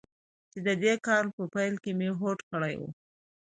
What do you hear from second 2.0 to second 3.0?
هوډ کړی و.